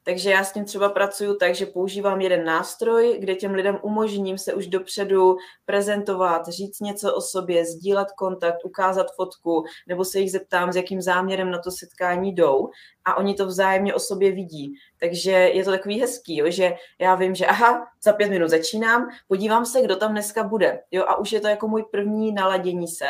[0.09, 4.38] Takže já s tím třeba pracuju tak, že používám jeden nástroj, kde těm lidem umožním
[4.38, 10.33] se už dopředu prezentovat, říct něco o sobě, sdílet kontakt, ukázat fotku, nebo se jich
[10.33, 12.68] zeptám, s jakým záměrem na to setkání jdou
[13.05, 14.74] a oni to vzájemně o sobě vidí.
[15.01, 19.09] Takže je to takový hezký, jo, že já vím, že aha, za pět minut začínám,
[19.27, 20.81] podívám se, kdo tam dneska bude.
[20.90, 23.09] Jo, a už je to jako můj první naladění se.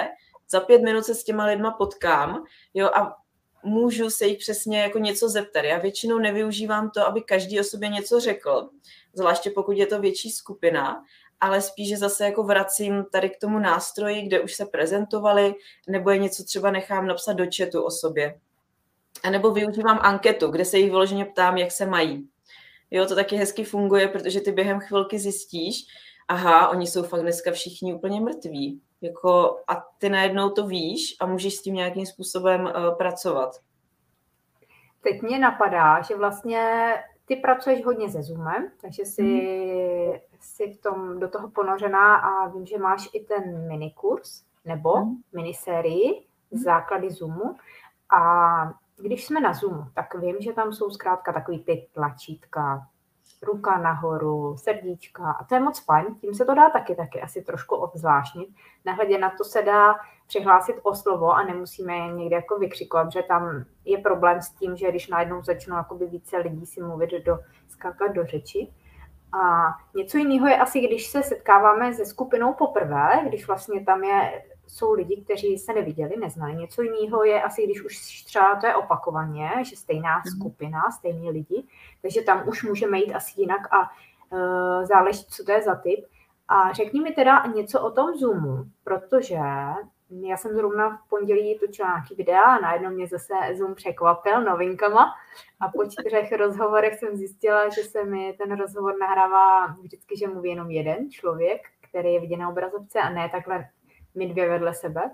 [0.51, 3.17] Za pět minut se s těma lidma potkám jo, a
[3.65, 5.65] můžu se jich přesně jako něco zeptat.
[5.65, 8.69] Já většinou nevyužívám to, aby každý o sobě něco řekl,
[9.15, 11.05] zvláště pokud je to větší skupina,
[11.41, 15.55] ale spíše zase jako vracím tady k tomu nástroji, kde už se prezentovali,
[15.89, 18.41] nebo je něco třeba nechám napsat do chatu o sobě.
[19.23, 22.29] A nebo využívám anketu, kde se jich vyloženě ptám, jak se mají.
[22.91, 25.87] Jo, to taky hezky funguje, protože ty během chvilky zjistíš,
[26.29, 28.81] aha, oni jsou fakt dneska všichni úplně mrtví.
[29.01, 33.61] Jako, a ty najednou to víš a můžeš s tím nějakým způsobem uh, pracovat.
[35.01, 40.19] Teď mě napadá, že vlastně ty pracuješ hodně se Zoomem, takže jsi, mm.
[40.41, 45.17] jsi v tom, do toho ponořená a vím, že máš i ten minikurs nebo mm.
[45.33, 46.59] minisérii mm.
[46.59, 47.57] základy Zoomu.
[48.11, 48.23] A
[48.97, 52.87] když jsme na Zoomu, tak vím, že tam jsou zkrátka takový ty tlačítka,
[53.43, 57.43] ruka nahoru, srdíčka a to je moc fajn, tím se to dá taky taky asi
[57.43, 58.49] trošku obzvláštnit.
[58.85, 59.95] Nehledě na to se dá
[60.27, 64.77] přihlásit o slovo a nemusíme je někde jako vykřikovat, že tam je problém s tím,
[64.77, 68.73] že když najednou začnou jakoby více lidí si mluvit do, skákat do řeči.
[69.33, 74.45] A něco jiného je asi, když se setkáváme se skupinou poprvé, když vlastně tam je
[74.69, 76.55] jsou lidi, kteří se neviděli, neznali.
[76.55, 80.31] Něco jiného je asi, když už třeba to je opakovaně, že stejná mm.
[80.31, 81.65] skupina, stejní lidi,
[82.03, 83.91] takže tam už můžeme jít asi jinak a
[84.31, 86.05] uh, záleží, co to je za typ.
[86.49, 89.39] A řekni mi teda něco o tom Zoomu, protože
[90.11, 95.15] já jsem zrovna v pondělí točila nějaký videa a najednou mě zase Zoom překvapil novinkama
[95.61, 100.51] a po čtyřech rozhovorech jsem zjistila, že se mi ten rozhovor nahrává vždycky, že mluví
[100.51, 103.69] jenom jeden člověk, který je viděn na obrazovce a ne takhle
[104.19, 105.11] my dvě vedle sebe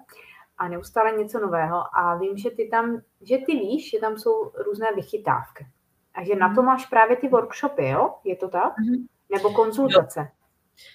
[0.58, 4.52] a neustále něco nového a vím, že ty tam, že ty víš, že tam jsou
[4.54, 5.66] různé vychytávky
[6.14, 6.64] a že na to mhm.
[6.64, 8.14] máš právě ty workshopy, jo?
[8.24, 8.72] Je to tak?
[8.72, 9.06] Mm-hmm.
[9.32, 10.28] Nebo konzultace?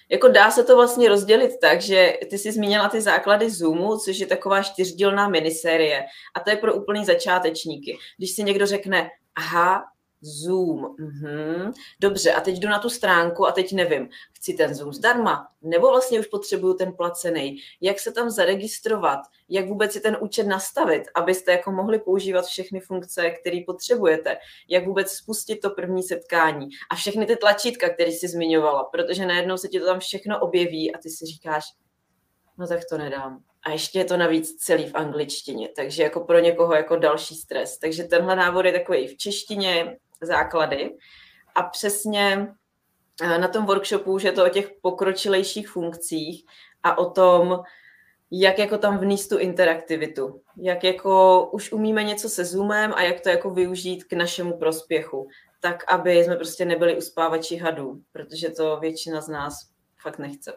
[0.08, 4.18] Jako dá se to vlastně rozdělit tak, že ty jsi zmínila ty základy Zoomu, což
[4.18, 7.98] je taková čtyřdílná minisérie a to je pro úplný začátečníky.
[8.18, 9.84] Když si někdo řekne, aha,
[10.20, 10.94] Zoom.
[10.98, 11.72] Mhm.
[12.00, 15.90] Dobře, a teď jdu na tu stránku a teď nevím, chci ten Zoom zdarma, nebo
[15.90, 17.56] vlastně už potřebuju ten placený.
[17.80, 22.80] Jak se tam zaregistrovat, jak vůbec si ten účet nastavit, abyste jako mohli používat všechny
[22.80, 24.36] funkce, které potřebujete,
[24.68, 29.56] jak vůbec spustit to první setkání a všechny ty tlačítka, které jsi zmiňovala, protože najednou
[29.56, 31.64] se ti to tam všechno objeví a ty si říkáš,
[32.58, 33.42] no tak to nedám.
[33.62, 37.78] A ještě je to navíc celý v angličtině, takže jako pro někoho jako další stres.
[37.78, 40.96] Takže tenhle návod je takový v češtině, základy.
[41.54, 42.54] A přesně
[43.22, 46.44] eh, na tom workshopu už je to o těch pokročilejších funkcích
[46.82, 47.62] a o tom,
[48.30, 50.40] jak jako tam vníst tu interaktivitu.
[50.56, 55.28] Jak jako už umíme něco se Zoomem a jak to jako využít k našemu prospěchu.
[55.60, 59.70] Tak, aby jsme prostě nebyli uspávači hadů, protože to většina z nás
[60.02, 60.52] fakt nechce.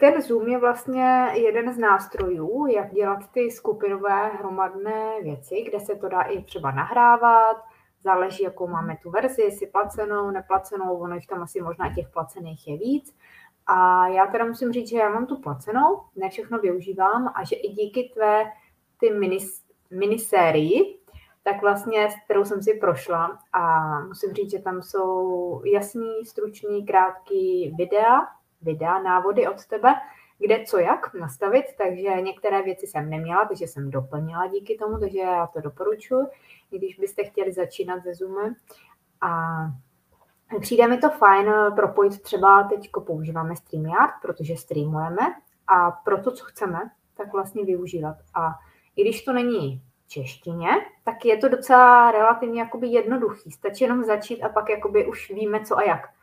[0.00, 5.96] Ten Zoom je vlastně jeden z nástrojů, jak dělat ty skupinové hromadné věci, kde se
[5.96, 7.56] to dá i třeba nahrávat,
[8.02, 12.68] záleží, jakou máme tu verzi, jestli placenou, neplacenou, ono jich tam asi možná těch placených
[12.68, 13.16] je víc.
[13.66, 17.56] A já teda musím říct, že já mám tu placenou, ne všechno využívám a že
[17.56, 18.44] i díky tvé
[19.00, 21.00] ty minis, minisérii,
[21.42, 26.86] tak vlastně, s kterou jsem si prošla a musím říct, že tam jsou jasný, stručný,
[26.86, 28.20] krátký videa,
[28.62, 29.94] videa, návody od tebe,
[30.40, 35.18] kde co jak nastavit, takže některé věci jsem neměla, takže jsem doplnila díky tomu, takže
[35.18, 36.26] já to doporučuji,
[36.70, 38.54] když byste chtěli začínat se Zoomem.
[39.20, 39.30] A
[40.60, 45.22] přijde mi to fajn propojit třeba teď používáme StreamYard, protože streamujeme
[45.66, 46.78] a pro to, co chceme,
[47.16, 48.16] tak vlastně využívat.
[48.34, 48.50] A
[48.96, 50.70] i když to není češtině,
[51.04, 53.50] tak je to docela relativně jakoby jednoduchý.
[53.50, 56.19] Stačí jenom začít a pak jakoby už víme co a jak.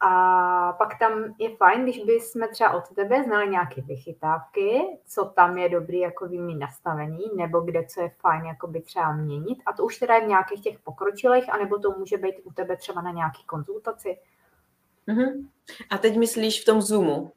[0.00, 5.58] A pak tam je fajn, když bychom třeba od tebe znali nějaké vychytávky, co tam
[5.58, 9.58] je dobrý jako mít nastavení, nebo kde co je fajn jako by třeba měnit.
[9.66, 12.76] A to už teda je v nějakých těch pokročilých, anebo to může být u tebe
[12.76, 14.18] třeba na nějaký konzultaci.
[15.08, 15.48] Uh-huh.
[15.90, 17.32] A teď myslíš v tom Zoomu?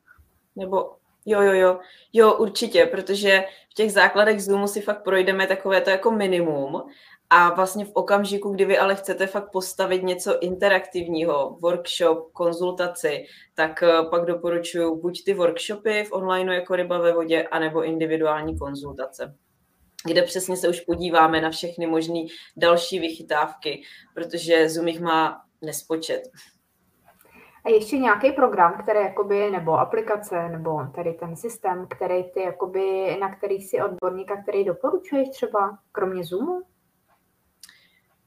[0.55, 1.79] Nebo jo, jo, jo,
[2.13, 6.83] jo, určitě, protože v těch základech Zoomu si fakt projdeme takové to jako minimum
[7.29, 13.83] a vlastně v okamžiku, kdy vy ale chcete fakt postavit něco interaktivního, workshop, konzultaci, tak
[13.83, 19.35] eh, pak doporučuji buď ty workshopy v onlineu jako ryba ve vodě, anebo individuální konzultace
[20.05, 22.19] kde přesně se už podíváme na všechny možné
[22.57, 23.81] další vychytávky,
[24.13, 26.21] protože Zoom jich má nespočet.
[27.65, 33.17] A ještě nějaký program, který jakoby, nebo aplikace, nebo tady ten systém, který ty, jakoby,
[33.19, 36.61] na který si odborníka, který doporučuješ třeba, kromě Zoomu?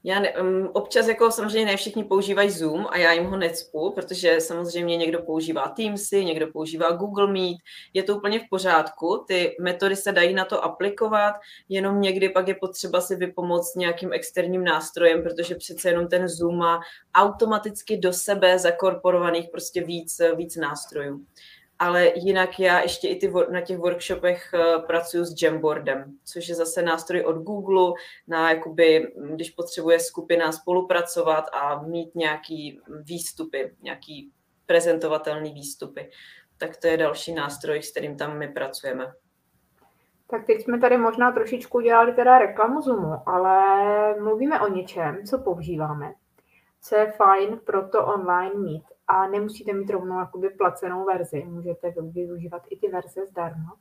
[0.03, 3.91] Já ne, um, občas jako samozřejmě ne všichni používají Zoom a já jim ho necpu,
[3.91, 7.57] protože samozřejmě někdo používá Teamsy, někdo používá Google Meet,
[7.93, 11.35] je to úplně v pořádku, ty metody se dají na to aplikovat,
[11.69, 16.57] jenom někdy pak je potřeba si vypomoct nějakým externím nástrojem, protože přece jenom ten Zoom
[16.57, 16.81] má
[17.15, 21.25] automaticky do sebe zakorporovaných prostě víc, víc nástrojů
[21.81, 26.55] ale jinak já ještě i ty, na těch workshopech eh, pracuji s Jamboardem, což je
[26.55, 27.93] zase nástroj od Google
[28.27, 34.31] na, jakoby, když potřebuje skupina spolupracovat a mít nějaký výstupy, nějaký
[34.65, 36.09] prezentovatelný výstupy.
[36.57, 39.13] Tak to je další nástroj, s kterým tam my pracujeme.
[40.29, 43.59] Tak teď jsme tady možná trošičku dělali teda reklamu Zoomu, ale
[44.19, 46.13] mluvíme o něčem, co používáme,
[46.81, 51.93] co je fajn pro to online mít a nemusíte mít rovnou jakoby placenou verzi, můžete
[52.01, 53.75] využívat i ty verze zdarma.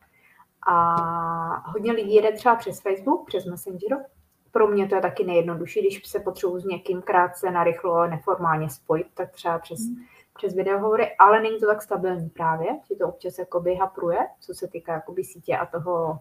[0.66, 4.04] A hodně lidí jede třeba přes Facebook, přes Messenger.
[4.52, 9.06] Pro mě to je taky nejjednodušší, když se potřebuji s někým krátce, narychlo, neformálně spojit,
[9.14, 10.04] tak třeba přes, hmm.
[10.36, 14.68] přes videohovory, ale není to tak stabilní právě, že to občas jakoby hapruje, co se
[14.68, 16.18] týká jakoby sítě a toho,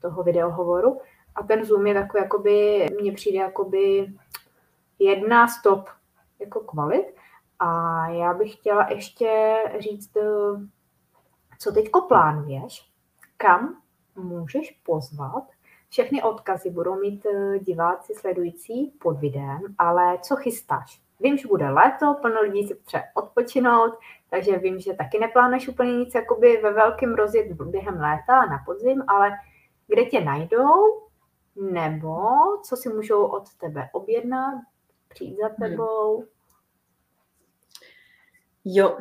[0.00, 1.00] toho videohovoru.
[1.34, 4.12] A ten Zoom je takový, jakoby, mně přijde jakoby
[4.98, 5.88] jedna stop
[6.40, 7.06] jako kvalit,
[7.64, 10.22] a já bych chtěla ještě říct, eh,
[11.58, 12.92] co teďko plánuješ,
[13.36, 13.82] kam
[14.16, 15.44] můžeš pozvat.
[15.88, 21.00] Všechny odkazy budou mít eh, diváci sledující pod videem, ale co chystáš?
[21.20, 23.98] Vím, že bude léto, plno lidí si potřebuje odpočinout,
[24.30, 29.04] takže vím, že taky neplánuješ úplně nic jakoby ve velkém rozjet během léta na podzim,
[29.08, 29.30] ale
[29.86, 31.02] kde tě najdou,
[31.56, 32.16] nebo
[32.62, 34.54] co si můžou od tebe objednat,
[35.08, 36.26] přijít za hmm.
[38.64, 38.96] Jo,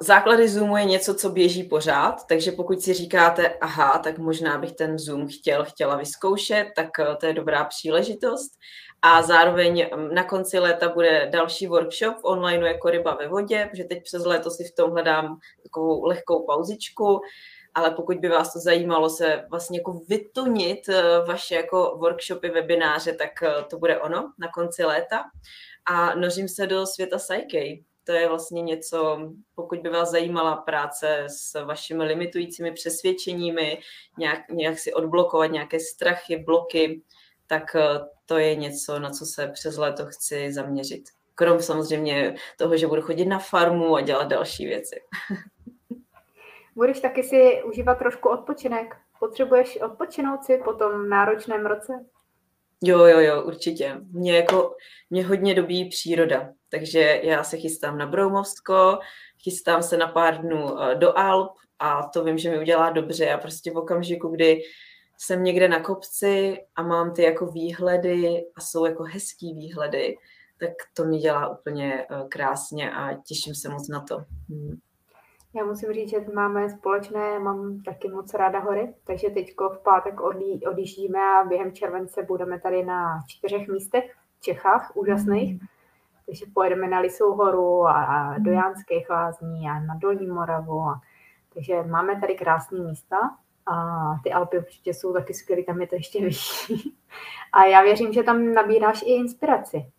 [0.00, 4.72] Základy Zoomu je něco, co běží pořád, takže pokud si říkáte, aha, tak možná bych
[4.72, 8.50] ten Zoom chtěl, chtěla vyzkoušet, tak eh, to je dobrá příležitost.
[9.02, 13.68] A zároveň mm, na konci léta bude další workshop v online jako ryba ve vodě,
[13.70, 17.20] protože teď přes léto si v tom hledám takovou lehkou pauzičku,
[17.74, 23.12] ale pokud by vás to zajímalo se vlastně jako vytunit eh, vaše jako workshopy, webináře,
[23.12, 25.24] tak eh, to bude ono na konci léta.
[25.90, 29.18] A nořím se do světa Psyche, to je vlastně něco,
[29.54, 33.78] pokud by vás zajímala práce s vašimi limitujícími přesvědčeními,
[34.18, 37.02] nějak, nějak si odblokovat nějaké strachy, bloky,
[37.46, 41.04] tak eh, to je něco, na co se přes léto chci zaměřit.
[41.34, 45.00] Krom samozřejmě toho, že budu chodit na farmu a dělat další věci.
[46.74, 48.96] Budeš taky si užívat trošku odpočinek?
[49.18, 51.92] Potřebuješ odpočinout si po tom náročném roce?
[52.82, 53.96] Jo, jo, jo, určitě.
[54.10, 54.76] Mě jako,
[55.10, 58.98] mě hodně dobí příroda, takže já se chystám na Broumovsko,
[59.42, 63.30] chystám se na pár dnů eh, do Alp a to vím, že mi udělá dobře
[63.30, 64.60] a prostě v okamžiku, kdy
[65.18, 70.16] jsem někde na kopci a mám ty jako výhledy a jsou jako hezký výhledy,
[70.60, 74.24] tak to mi dělá úplně eh, krásně a těším se moc na to.
[74.48, 74.78] Hmm.
[75.54, 80.20] Já musím říct, že máme společné, mám taky moc ráda hory, takže teď v pátek
[80.20, 84.04] odlí, odjíždíme a během července budeme tady na čtyřech místech
[84.38, 85.52] v Čechách, úžasných.
[85.52, 85.66] Mm.
[86.30, 90.80] Takže pojedeme na Lisou horu a, a do Jánských lázní a na Dolní Moravu.
[90.80, 91.00] A,
[91.54, 93.16] takže máme tady krásné místa
[93.66, 93.74] a
[94.24, 96.96] ty Alpy určitě jsou taky skvělé, tam je to ještě vyšší.
[97.52, 99.90] A já věřím, že tam nabíráš i inspiraci.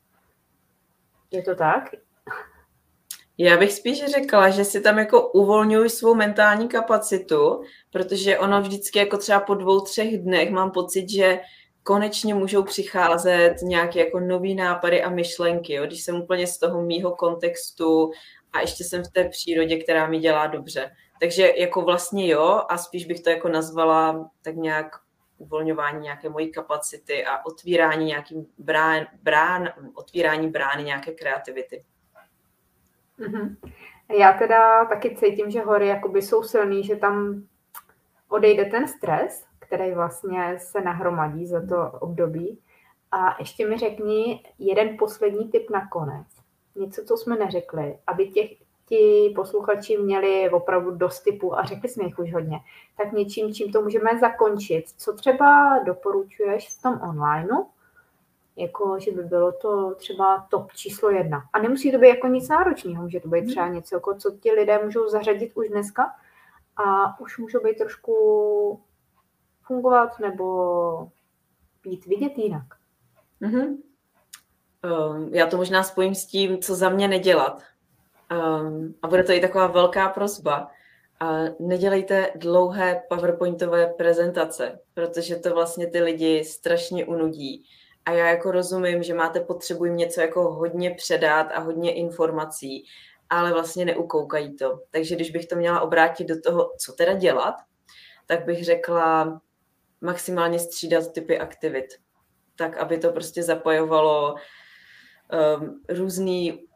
[1.32, 1.92] Je to tak?
[3.38, 7.62] Já bych spíš řekla, že si tam jako uvolňuji svou mentální kapacitu,
[7.92, 11.40] protože ono vždycky jako třeba po dvou, třech dnech mám pocit, že
[11.84, 15.86] konečně můžou přicházet nějaké jako nový nápady a myšlenky, jo?
[15.86, 18.12] když jsem úplně z toho mýho kontextu
[18.54, 20.92] a ještě jsem v té přírodě, která mi dělá dobře.
[21.20, 24.96] Takže jako vlastně jo a spíš bych to jako nazvala tak nějak
[25.38, 31.86] uvolňování nějaké mojí kapacity a otvírání nějakým brán, brán, otvírání brány nějaké kreativity.
[33.20, 33.56] Mm-hmm.
[34.20, 37.44] Já teda taky cítím, že hory jakoby jsou silný, že tam
[38.28, 42.60] odejde ten stres, který vlastně se nahromadí za to období.
[43.12, 46.28] A ještě mi řekni jeden poslední tip na konec.
[46.76, 48.52] Něco, co jsme neřekli, aby těch,
[48.86, 52.58] ti posluchači měli opravdu dost typů a řekli jsme jich už hodně.
[52.98, 54.84] Tak něčím, čím to můžeme zakončit.
[54.98, 57.66] Co třeba doporučuješ v tom onlineu,
[58.56, 61.44] jako že by bylo to třeba top číslo jedna.
[61.54, 63.76] A nemusí to být jako nic náročného, může to být třeba mhm.
[63.76, 66.16] něco, jako co ti lidé můžou zařadit už dneska
[66.78, 68.80] a už můžou být trošku
[69.68, 71.08] fungovat nebo
[71.84, 72.66] být vidět jinak.
[73.42, 73.78] Mm-hmm.
[75.32, 77.62] Já to možná spojím s tím, co za mě nedělat.
[78.32, 80.72] Um, a bude to i taková velká prozba.
[81.22, 87.66] Uh, nedělejte dlouhé PowerPointové prezentace, protože to vlastně ty lidi strašně unudí
[88.06, 92.86] a já jako rozumím, že máte potřebu jim něco jako hodně předat a hodně informací,
[93.30, 94.80] ale vlastně neukoukají to.
[94.92, 97.56] Takže když bych to měla obrátit do toho, co teda dělat,
[98.26, 99.42] tak bych řekla
[100.02, 101.86] maximálně střídat typy aktivit.
[102.56, 104.36] Tak, aby to prostě zapojovalo
[105.60, 106.68] um, různý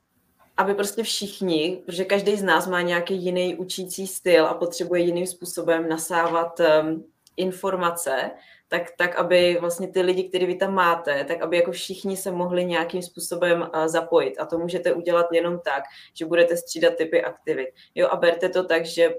[0.58, 5.28] aby prostě všichni, protože každý z nás má nějaký jiný učící styl a potřebuje jiným
[5.28, 7.06] způsobem nasávat um,
[7.38, 8.32] informace,
[8.68, 12.32] tak, tak aby vlastně ty lidi, který vy tam máte, tak aby jako všichni se
[12.32, 14.38] mohli nějakým způsobem zapojit.
[14.38, 17.70] A to můžete udělat jenom tak, že budete střídat typy aktivit.
[17.96, 19.10] Jo, a berte to tak, že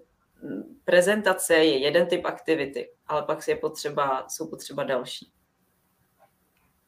[0.85, 5.33] prezentace je jeden typ aktivity, ale pak je potřeba, jsou potřeba další.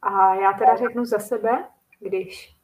[0.01, 1.67] A já teda řeknu za sebe,
[1.99, 2.55] když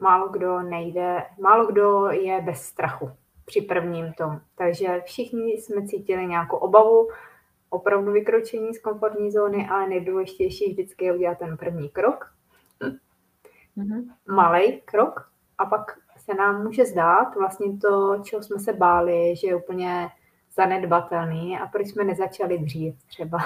[0.00, 3.10] málo kdo nejde, málo kdo je bez strachu
[3.44, 4.40] při prvním tom.
[4.58, 7.08] Takže všichni jsme cítili nějakou obavu,
[7.70, 12.34] opravdu vykročení z komfortní zóny, ale nejdůležitější vždycky je udělat ten první krok.
[13.76, 14.14] Mm-hmm.
[14.28, 19.46] Malý krok a pak se nám může zdát vlastně to, čeho jsme se báli, že
[19.46, 20.08] je úplně
[20.56, 23.38] zanedbatelný a proč jsme nezačali dřív třeba.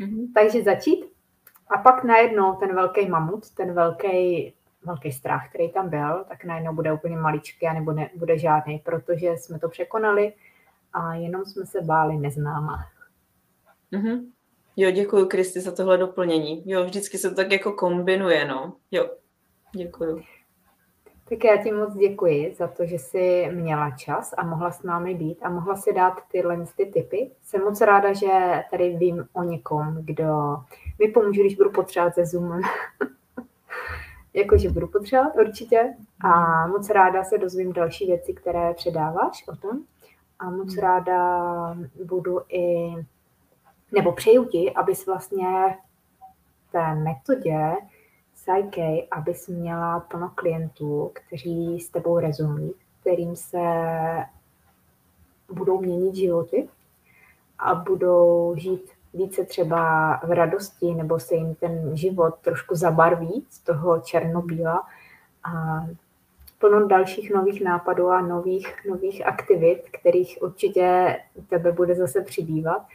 [0.00, 0.28] Mm-hmm.
[0.34, 1.04] Takže začít
[1.70, 4.54] a pak najednou ten velký mamut, ten velký,
[4.84, 9.26] velký strach, který tam byl, tak najednou bude úplně maličký a nebo nebude žádný, protože
[9.26, 10.32] jsme to překonali
[10.92, 12.78] a jenom jsme se báli neznáma.
[13.92, 14.26] Mm-hmm.
[14.76, 16.62] Jo, děkuji Kristi za tohle doplnění.
[16.66, 18.76] Jo, vždycky se to tak jako kombinuje, no.
[18.90, 19.10] Jo,
[19.76, 20.22] děkuji.
[21.32, 25.14] Tak já ti moc děkuji za to, že jsi měla čas a mohla s námi
[25.14, 27.30] být a mohla si dát tyhle ty typy.
[27.42, 30.56] Jsem moc ráda, že tady vím o někom, kdo
[30.98, 32.60] mi pomůže, když budu potřebovat se Zoomem.
[34.34, 39.78] jakože budu potřebovat určitě a moc ráda se dozvím další věci, které předáváš o tom
[40.38, 42.92] a moc ráda budu i,
[43.92, 45.78] nebo přeju ti, abys vlastně
[46.68, 47.72] v té metodě
[48.42, 53.58] Psyche, abys měla plno klientů, kteří s tebou rezonují, kterým se
[55.52, 56.68] budou měnit životy
[57.58, 63.58] a budou žít více třeba v radosti, nebo se jim ten život trošku zabarví z
[63.58, 64.86] toho černobíla
[65.44, 65.80] a
[66.58, 71.16] plno dalších nových nápadů a nových, nových aktivit, kterých určitě
[71.48, 72.86] tebe bude zase přibývat.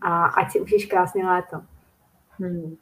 [0.00, 1.60] A ať si užiješ krásné léto.
[2.38, 2.76] Hmm.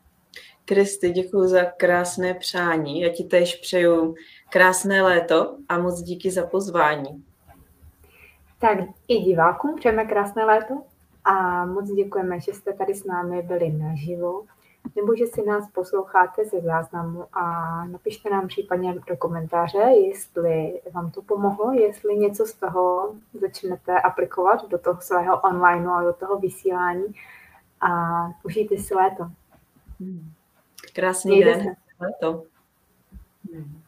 [0.65, 3.01] Kristy, děkuji za krásné přání.
[3.01, 4.15] Já ti tež přeju
[4.51, 7.25] krásné léto a moc díky za pozvání.
[8.59, 10.75] Tak i divákům přejeme krásné léto
[11.25, 14.43] a moc děkujeme, že jste tady s námi byli naživo,
[14.97, 17.45] nebo že si nás posloucháte ze záznamu a
[17.85, 24.69] napište nám případně do komentáře, jestli vám to pomohlo, jestli něco z toho začnete aplikovat
[24.69, 27.05] do toho svého online a do toho vysílání
[27.81, 27.91] a
[28.45, 29.25] užijte si léto.
[30.93, 31.75] Krásný Mějte den.
[32.21, 32.27] Se.
[33.53, 33.84] Hmm.